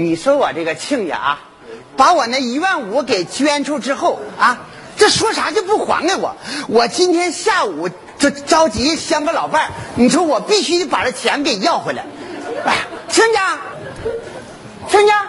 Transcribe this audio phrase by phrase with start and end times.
[0.00, 1.40] 你说我这个亲家啊，
[1.96, 4.60] 把我那一万五给捐出之后啊，
[4.96, 6.36] 这说啥就不还给我。
[6.68, 12.04] 我今天下午就着急相个老伴儿，你说我必须把这钱给要回来。
[12.64, 12.76] 哎，
[13.08, 13.58] 亲家，
[14.88, 15.26] 亲家，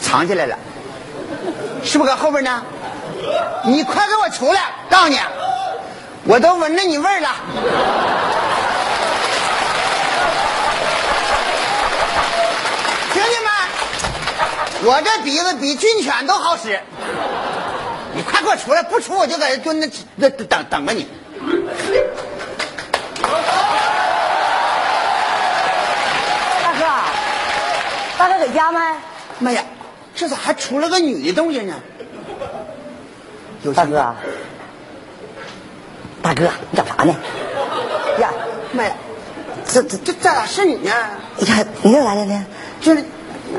[0.00, 0.58] 藏起来了，
[1.84, 2.64] 是不是搁后边呢？
[3.64, 4.62] 你快给我出来！
[4.90, 5.20] 告诉你，
[6.24, 7.36] 我都闻着你味儿了。
[13.14, 13.50] 兄弟们，
[14.84, 16.80] 我这鼻子比军犬都好使。
[18.14, 18.82] 你快给我出来！
[18.82, 21.06] 不出我就在这蹲着那等等着你。
[26.62, 26.86] 大哥，
[28.18, 28.80] 大哥在家没？
[29.40, 29.62] 妈呀，
[30.14, 31.74] 这咋还出了个女的动静呢？
[33.62, 34.14] 有大哥，
[36.22, 37.14] 大哥，你找啥呢？
[38.20, 38.30] 呀，
[38.72, 38.92] 妈呀，
[39.66, 40.92] 这这这这咋是你呢？
[41.36, 42.46] 你看你这来了呢？
[42.80, 43.04] 就是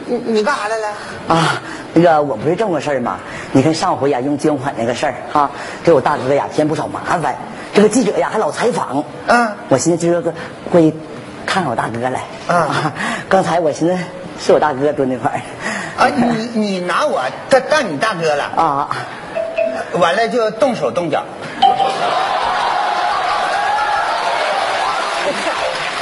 [0.08, 0.88] 你你干啥来了？
[1.28, 1.62] 啊，
[1.94, 3.18] 那个我不是这么个事儿吗？
[3.52, 5.50] 你看上回呀用捐款那个事儿哈，
[5.84, 7.36] 给我大哥呀添不少麻烦。
[7.74, 10.34] 这个记者呀还老采访，嗯我寻思今儿个
[10.72, 10.94] 过去
[11.46, 12.22] 看看我大哥来。
[12.48, 12.70] 嗯
[13.28, 13.98] 刚才我寻思
[14.40, 15.42] 是我大哥蹲那块儿。
[15.98, 18.90] 啊，你你拿我当当你大哥了，啊，
[19.94, 21.24] 完了就动手动脚。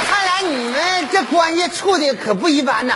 [0.08, 2.94] 看来你们这关系处的可不一般呐！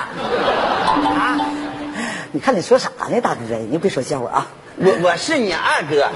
[2.32, 3.40] 啊，你看你说啥呢，大哥？
[3.70, 4.46] 你别说笑话啊！
[4.76, 6.08] 我我是你二哥。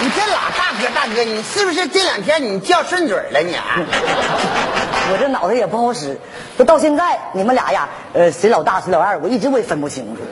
[0.00, 3.78] 你这老大哥大哥，你是不是这两天你叫顺嘴了你啊？
[5.12, 6.18] 我这脑袋也不好使，
[6.56, 10.22] 都到现在你们俩呀，呃，谁老大谁老二，我一直我也分不清楚。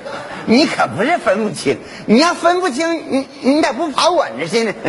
[0.46, 4.74] 你可不是分不清，你要分不清，你你咋不跑我那去呢？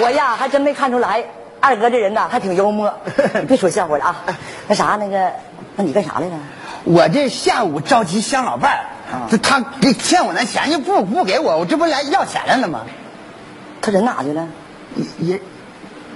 [0.00, 1.22] 我呀还真没看出来，
[1.64, 2.92] 二哥这人呐还挺幽默。
[3.40, 4.24] 你 别说笑话了啊。
[4.68, 5.30] 那啥，那个，
[5.76, 6.38] 那你干啥来了？
[6.84, 8.84] 我这下午着急相老伴儿，
[9.30, 12.82] 这他给欠我那钱就不不给我，我这不来要钱来了吗？
[13.80, 14.46] 他人哪去了？
[15.18, 15.40] 也，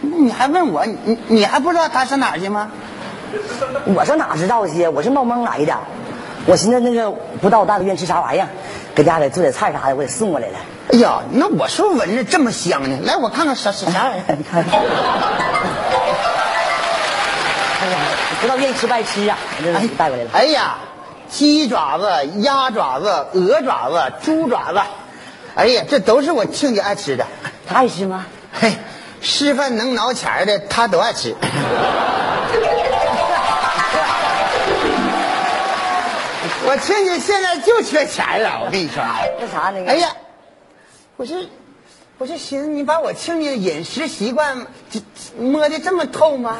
[0.02, 2.70] 你还问我，你你还不知道他上哪儿去吗？
[3.86, 4.86] 我上哪知道去？
[4.86, 5.74] 我是冒蒙来的。
[6.46, 8.48] 我寻思那个不知道我大哥愿意吃啥玩意儿，
[8.98, 10.58] 搁家里做点菜啥的，我给送过来了。
[10.92, 14.34] 哎呀，那我说闻着这么香呢，来我看看啥啥啥玩意儿。
[14.36, 14.64] 你看，
[17.80, 17.98] 哎呀，
[18.40, 20.30] 不知道愿意吃不爱吃啊，我这是带过来了。
[20.32, 20.78] 哎呀，
[21.30, 22.10] 鸡爪子、
[22.40, 24.80] 鸭爪子、鹅爪子、猪爪子，
[25.54, 27.24] 哎呀，这都是我亲家爱吃的。
[27.68, 28.26] 他爱吃吗？
[28.52, 28.72] 嘿，
[29.22, 31.36] 吃饭能挠钱的，他都爱吃。
[36.68, 39.02] 我亲家现在就缺钱了，我跟你说。
[39.40, 39.90] 那啥那个？
[39.90, 40.10] 哎呀，
[41.16, 41.48] 我是，
[42.18, 45.00] 我是寻思你把我亲家饮食习惯这
[45.40, 46.58] 摸的这么透吗？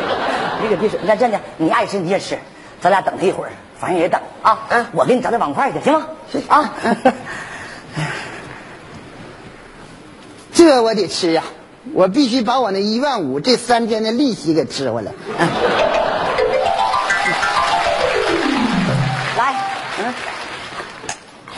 [0.62, 2.38] 你可别说，你看这样的，你爱吃你也吃，
[2.82, 4.66] 咱俩等他一会儿，反正也等啊。
[4.68, 6.06] 嗯我给你找点碗筷去，行吗？
[6.48, 6.74] 啊。
[10.52, 11.44] 这我得吃呀，
[11.94, 15.12] 我必须把我那一万五这三天的利息给吃回来。
[15.38, 15.46] 来，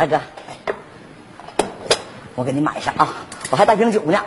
[0.01, 0.21] 二哥，
[2.37, 3.09] 我给你买上啊，
[3.51, 4.21] 我还带瓶酒呢。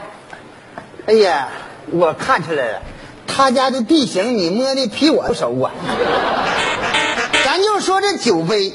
[1.07, 1.47] 哎呀，
[1.91, 2.81] 我看出来了，
[3.25, 5.71] 他家的地形你摸的比我熟啊。
[7.45, 8.73] 咱就说这酒杯，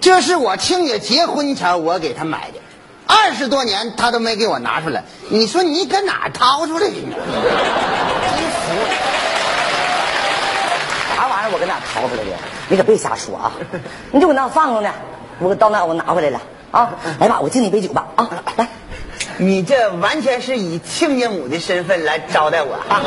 [0.00, 2.60] 这是我亲家结婚前我给他买的，
[3.06, 5.04] 二十多年他都没给我拿出来。
[5.28, 6.94] 你说你搁哪掏出来的？
[6.94, 7.18] 真服
[8.80, 8.88] 了。
[11.14, 11.50] 啥玩意儿？
[11.52, 12.30] 我搁哪掏出来的？
[12.70, 13.52] 你可别瞎说啊！
[14.12, 14.90] 你就搁那放着呢，
[15.40, 16.40] 我到那我拿回来了
[16.70, 16.92] 啊！
[17.18, 18.30] 来吧，我敬你一杯酒吧啊！
[18.56, 18.68] 来，
[19.38, 23.02] 你这完全是以亲家母的身份来招待我啊！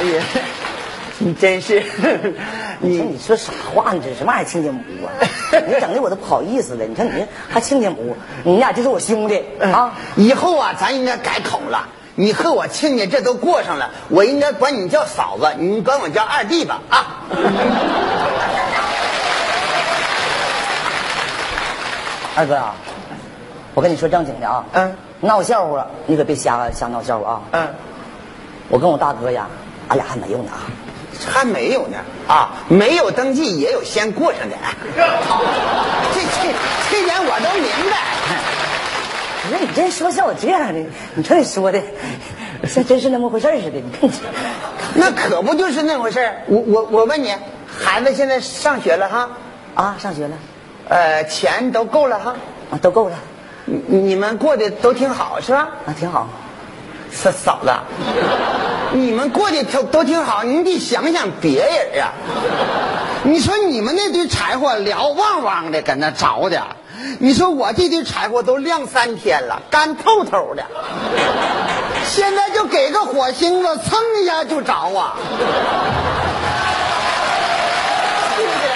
[0.00, 0.24] 哎呀，
[1.18, 1.82] 你真是，
[2.80, 4.00] 你说你你说啥话呢？
[4.04, 5.08] 这什么玩意儿亲家母啊？
[5.66, 6.84] 你整的我都不好意思了。
[6.84, 9.94] 你看你这还亲家母，你俩就是我兄弟啊！
[10.16, 11.88] 以后啊，咱应该改口了。
[12.14, 17.11] 你和我亲家这都过上了，我应该管你叫嫂子，你管我叫二弟吧啊！
[22.34, 22.74] 二哥啊，
[23.74, 27.42] 我跟你说正经的啊，嗯，闹笑话你可别瞎瞎闹笑话啊！
[27.52, 27.68] 嗯，
[28.68, 29.46] 我跟我大哥呀，
[29.88, 30.64] 俺俩还没有呢啊。
[31.24, 34.56] 还没有呢啊，没有登记也有先过上的。
[36.14, 36.54] 这这
[36.90, 37.98] 这点我都明白。
[39.44, 40.82] 不是你这说像我这样的，
[41.14, 41.78] 你瞅你说的，
[42.66, 43.78] 像真是那么回事似的。
[43.78, 44.12] 你看你，
[44.94, 47.34] 那可不就是那回事儿我我我问你，
[47.66, 49.30] 孩子现在上学了哈？
[49.74, 50.36] 啊，上学了，
[50.88, 52.34] 呃，钱都够了哈，
[52.70, 53.16] 啊，都够了，
[53.64, 55.68] 你你们过得都挺好是吧？
[55.86, 56.28] 啊，挺好。
[57.14, 57.70] 嫂嫂子，
[58.92, 62.08] 你们过得都都挺好，你得想想别人啊、
[63.24, 66.62] 你说你们那堆柴火燎旺旺的搁那着的，
[67.18, 70.64] 你说我这堆柴火都晾三天了，干透透的，
[72.14, 75.16] 现在就给个火星子，蹭一下就着啊！
[78.36, 78.68] 是不是？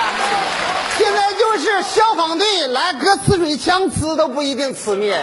[0.96, 5.22] 现在就是消防队来搁呲水枪呲都不一定呲灭。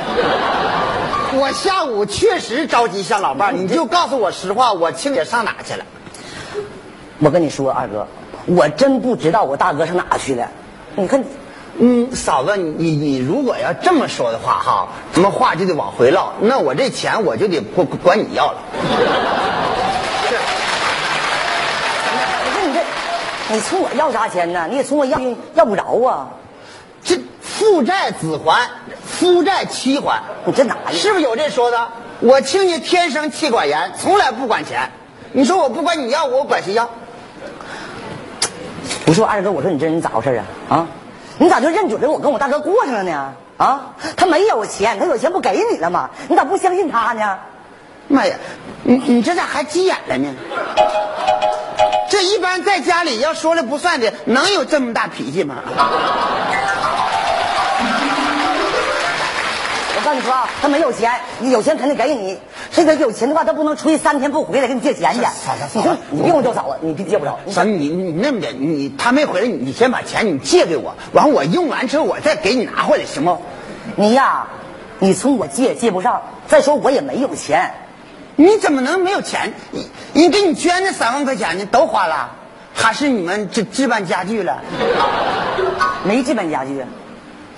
[1.34, 5.84] 我下午确实着急向老伴，你就告诉我实话，我亲姐上哪去了？
[7.18, 8.08] 我跟你说，二哥，
[8.46, 10.48] 我真不知道我大哥上哪去了。
[10.96, 11.24] 你看，
[11.80, 18.58] 嗯，嫂子，你你你如果要这么说的话，哈，什么话就得往回唠，那我这钱我就得管管你要了。
[22.46, 22.82] 我说你这，
[23.56, 24.68] 你从我要啥钱呢？
[24.70, 25.20] 你也从我要
[25.56, 26.28] 要不着啊！
[27.04, 28.70] 这父债子还，
[29.04, 30.92] 夫债妻还，你这哪呀？
[30.92, 31.88] 是不是有这说的？
[32.20, 34.92] 我亲家天生妻管严，从来不管钱。
[35.32, 36.88] 你说我不管你要，我管谁要？
[39.08, 40.46] 我说二哥，我说你这人咋回事啊？
[40.70, 40.88] 啊，
[41.40, 43.34] 你咋就认准了我跟我大哥过上了呢？
[43.58, 46.10] 啊，他没有钱，他有钱不给你了吗？
[46.28, 47.38] 你咋不相信他呢？
[48.08, 48.36] 妈呀，
[48.84, 50.34] 你你这咋还急眼了呢？
[52.10, 55.56] 这一般在家里要说了不算的，能有这么大脾气吗？
[59.96, 62.38] 我告诉你说啊，他没有钱，你有钱肯定给你。
[62.76, 65.22] 这个有钱的话，他不能出去三天不回来给你借钱去。
[65.22, 67.40] 嫂子你说你别跟我叫嫂子，你别借不着。
[67.46, 73.38] 你咱你你那么的，你他没回来，你先把钱你借给我，完我用完之后我再给你拿回来，行不？
[73.96, 74.48] 你呀，
[74.98, 77.74] 你从我借借不上，再说我也没有钱。
[78.36, 79.54] 你怎么能没有钱？
[79.70, 82.32] 你你给你捐的三万块钱呢，都花了，
[82.74, 84.62] 还是你们置置办家具了？
[86.04, 86.84] 没置办家具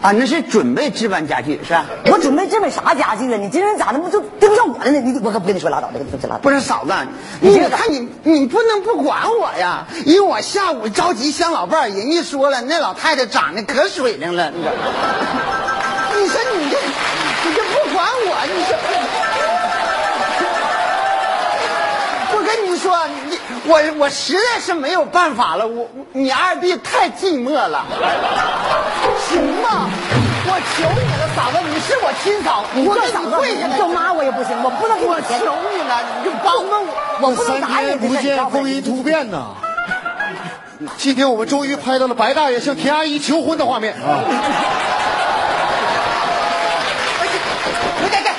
[0.05, 1.85] 啊，啊，那是准备置办家具是吧？
[2.11, 3.37] 我准备置办啥家具啊？
[3.37, 4.99] 你今天咋的不就对不上我了呢？
[4.99, 6.41] 你我可不跟你说拉倒，这个这拉倒。
[6.41, 6.93] 不是嫂子，
[7.41, 14.61] 你看你你不能不管我呀，因为我下午着急相老伴儿，人家说了，那老太太长得可水灵了，你
[16.29, 19.14] 说你这你这不管我，你说。
[23.67, 27.85] 我我实在是没有办法了，我你二弟太寂寞了，
[29.27, 29.89] 行吗？
[30.47, 35.39] 我求你了，嫂子，你是我亲嫂，我给你跪下来，叫妈我也不行，我不能给我你钱。
[35.39, 36.93] 求你了，你就帮帮我。
[37.21, 39.55] 我不能三答应天不见风云突变呐！
[40.97, 44.21] 今天我们终于拍到了白大爷向田阿姨求婚的画面啊！
[48.03, 48.29] 给给给，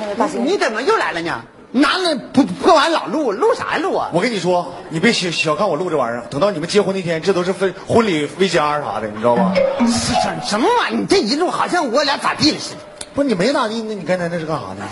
[0.00, 1.42] 那个大兴，你怎么又来了呢？
[1.76, 4.08] 拿那破破完老录，录啥呀录啊？
[4.12, 9.52] 我跟你说，你别小小看我录这玩意儿，等到你们结婚那天，这都是分婚礼 VCR 啥的，你知道吧？
[9.80, 11.00] 什什么玩意儿？
[11.00, 12.80] 你这一录好像我俩咋地了似的。
[13.12, 14.88] 不是你没咋地，那你刚才那是干啥呢？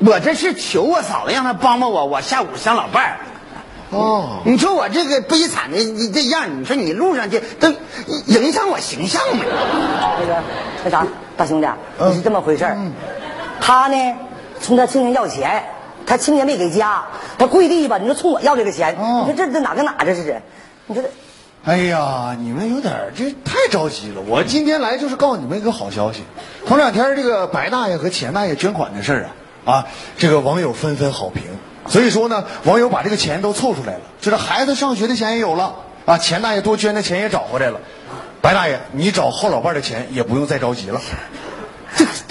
[0.00, 3.16] 我这是求我嫂子让她帮帮我，我下午想老伴儿。
[3.90, 7.72] 哦，你说我这个悲惨的你这样，你说你录上去都
[8.26, 9.44] 影响我形象吗？
[10.20, 10.42] 那个
[10.84, 11.06] 那啥，
[11.36, 12.76] 大兄弟啊，嗯是这么回事儿。
[13.60, 14.14] 他呢，
[14.60, 15.64] 从他亲家要钱，
[16.08, 17.04] 他亲家没给家，
[17.38, 20.40] 他跪地吧，你说冲我要这个钱，哦你说这这哪跟哪这是？
[20.86, 21.10] 你说这
[21.64, 24.22] 哎呀，你们有点这太着急了。
[24.26, 26.22] 我今天来就是告诉你们一个好消息，
[26.66, 29.28] 头两天这个白大爷和钱大爷捐款的事儿
[29.66, 29.86] 啊，啊，
[30.16, 31.42] 这个网友纷纷好评。
[31.88, 35.74] 所以说呢，网友把这个钱都凑出来了，就是孩子上学的钱也有了
[36.06, 37.80] 啊，钱大爷多捐的钱也找回来了。
[38.40, 41.00] 白大爷，你找后老伴的钱也不用再着急了。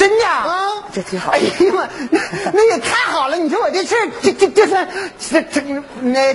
[0.08, 0.26] 这真的？
[0.26, 0.84] 啊？
[0.94, 1.32] 这挺好。
[1.32, 2.20] 哎呀妈，那
[2.54, 3.36] 那也太好了！
[3.36, 4.88] 你说我这事儿，这这这算
[5.20, 5.62] 这这
[6.02, 6.34] 那，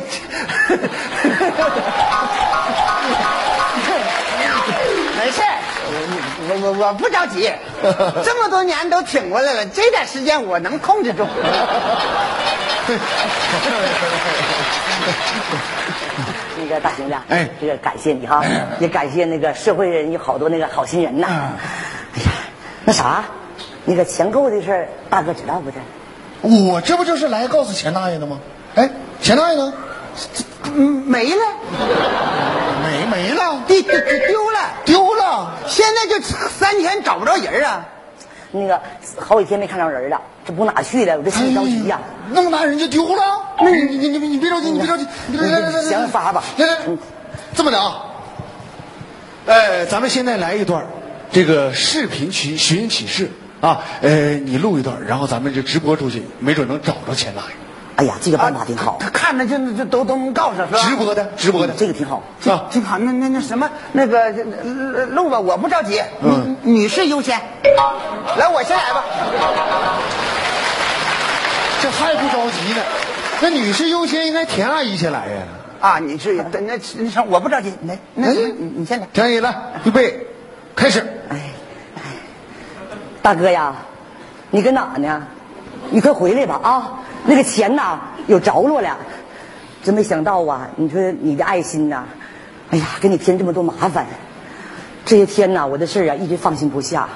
[5.18, 5.58] 没事儿。
[5.88, 7.50] 我我我我不着急，
[8.24, 11.26] 这么多年都挺过来了，这点时间我能控制住。
[16.58, 17.14] 那个大兄弟
[17.60, 18.44] 这个感谢你哈，
[18.80, 21.26] 也感谢那个社会人有好多那个好心人呐。
[21.30, 21.36] 嗯。
[22.14, 22.30] 哎呀，
[22.84, 23.24] 那啥，
[23.84, 25.78] 那个钱够的事儿，大哥知道不这？
[26.48, 28.40] 我这不就是来告诉钱大爷的吗？
[28.74, 29.72] 哎，钱大爷呢？
[30.74, 31.42] 嗯没了，
[32.84, 35.54] 没没了，丢丢丢了，丢了。
[35.66, 37.86] 现在就三天找不着人啊！
[38.52, 38.80] 那个
[39.18, 41.16] 好几天没看着人了，这不哪去了？
[41.16, 43.22] 我这心里着急呀、哎那么大人就丢了？
[43.58, 46.78] 那你你你你你别着急，你别着急，你来来来来来，想法吧来来，
[47.54, 48.06] 这么的啊，
[49.46, 50.86] 呃，咱们现在来一段
[51.32, 53.30] 这个视频启寻人启事
[53.62, 57.48] 啊，呃，你录一段，然后咱们就直播出去，没准能找着钱大爷。
[57.94, 60.78] 哎呀，这个办法挺好他，看着就就都都能告诉是吧？
[60.82, 62.24] 直播的，直播的，这个挺好。
[62.46, 62.98] 啊，挺好。
[62.98, 67.38] 那那那什么，那个呃录吧，我不着急，嗯女女士优先。
[68.36, 69.04] 来，我先来吧。
[71.82, 72.82] 这还不着急呢。
[73.42, 75.42] 那女士优先，应该田阿姨先来呀。
[75.80, 76.78] 啊，你是那那
[77.14, 79.06] 那我不着急，来，那你你先来。
[79.12, 79.54] 田阿姨来，
[79.84, 80.26] 预备，
[80.74, 81.11] 开始。
[83.22, 83.74] 大哥呀，
[84.50, 85.22] 你搁哪呢？
[85.90, 87.00] 你快回来吧啊！
[87.24, 88.96] 那个钱呐有着落了，
[89.84, 90.68] 真没想到啊！
[90.76, 92.04] 你说你的爱心呐，
[92.70, 94.06] 哎呀，给你添这么多麻烦。
[95.04, 97.08] 这些天呐，我的事儿啊一直放心不下。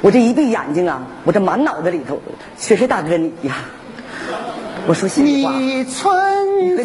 [0.00, 2.20] 我这一闭眼睛啊，我这满脑子里头
[2.56, 3.54] 全是大哥你呀。
[4.86, 6.84] 我说心里话，你存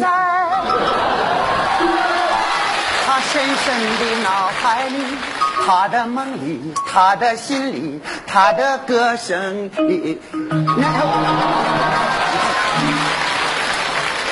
[3.06, 4.96] 他深深的脑海里，
[5.66, 10.20] 他的梦里，他的心里，他的歌声里。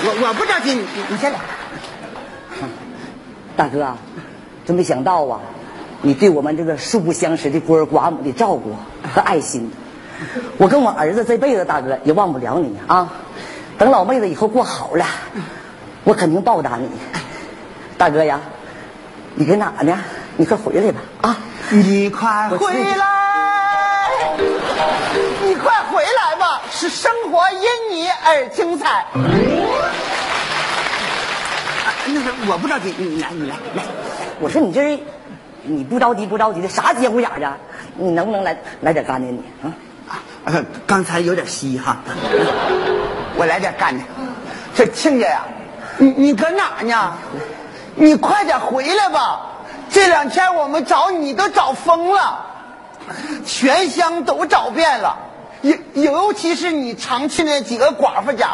[0.05, 1.39] 我我不着急，你你先来。
[3.57, 3.97] 大哥，
[4.67, 5.41] 真没想到啊，
[6.03, 8.77] 你对我们这个素不相识的孤儿寡母的照顾
[9.15, 9.71] 和爱心，
[10.59, 13.11] 我跟我儿子这辈子大哥也忘不了你啊！
[13.79, 15.07] 等老妹子以后过好了，
[16.05, 16.91] 我肯定报答你。
[17.97, 18.41] 大哥呀，
[19.35, 19.99] 你搁哪呢？
[20.37, 21.37] 你快回来吧啊！
[21.71, 23.07] 你快回来，
[25.45, 27.61] 你快回来吧，是生活因
[27.91, 28.89] 你而精彩。
[28.89, 29.07] 啊
[32.07, 33.83] 那个我不着急，你来，你来，来。
[34.41, 34.99] 我说你这是
[35.63, 37.57] 你不着急不着急的啥节骨眼儿啊？
[37.97, 39.73] 你能不能来来点干的你啊？
[40.45, 41.99] 啊，刚才有点稀哈，
[43.37, 44.03] 我来点干的。
[44.75, 45.45] 这亲家呀，
[45.99, 47.13] 你你搁哪呢？
[47.95, 49.52] 你快点回来吧！
[49.93, 52.47] 这两天我们找你都找疯了，
[53.45, 55.19] 全乡都找遍了，
[55.61, 58.53] 尤尤其是你常去那几个寡妇家。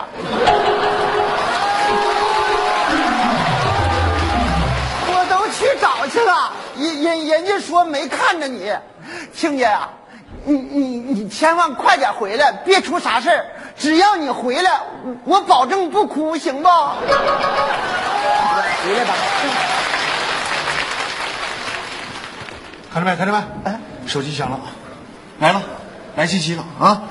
[5.07, 8.73] 我都去找去了，人人人家说没看着你，
[9.33, 9.89] 亲家呀、
[10.45, 13.45] 你你你千万快点回来，别出啥事。
[13.79, 14.81] 只要你回来，
[15.25, 16.69] 我保证不哭，行不？
[16.69, 16.75] 回
[18.97, 19.15] 来吧。
[22.99, 23.17] 看着没？
[23.17, 23.39] 看着没？
[23.65, 24.59] 哎，手机响了，
[25.39, 25.63] 来了，
[26.17, 27.03] 来信息了啊！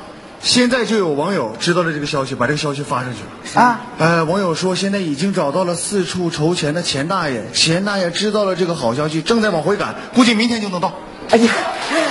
[0.41, 3.61] 现在就有网友知道了这个消息，把这个消息发上去了。
[3.61, 10.93] 啊，呃，网友说现在已经找到了四处筹钱的钱大爷，钱大爷知道了这个好消息，正在往回赶，估计明天就能到。
[11.29, 11.51] 哎呀，
[11.91, 12.07] 哎呀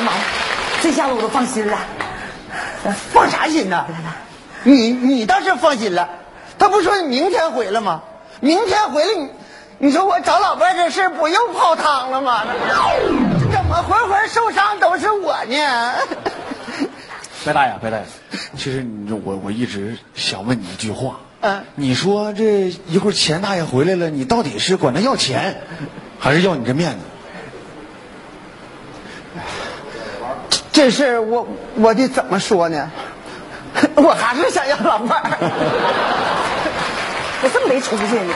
[0.00, 0.18] 妈呀，
[0.82, 1.78] 这下子我都放心了。
[3.12, 3.84] 放啥心呢？
[4.64, 6.08] 你你倒是放心了，
[6.58, 8.02] 他不说你明天回来吗？
[8.40, 9.28] 明天回来你，
[9.78, 12.44] 你说我找老伴儿这事儿不又泡汤了吗？
[13.38, 15.92] 这怎么回回受伤都是我呢？
[17.44, 18.04] 白大爷，白大爷，
[18.56, 18.86] 其实
[19.24, 25.60] 我我一直想问你一句话，嗯你说这一会儿钱大爷回来了，你到底是管他要钱，
[26.18, 26.98] 还是要你这面
[29.34, 29.40] 子？
[30.72, 32.90] 这事儿我我得怎么说呢？
[33.94, 35.38] 我还是想要老伴儿。
[37.42, 38.34] 我这么没出息呢？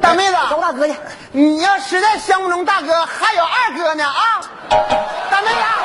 [0.00, 0.94] 大妹子，找大哥去。
[1.32, 4.40] 你要实在相不中大哥，还有二哥呢啊！
[5.30, 5.83] 大妹子。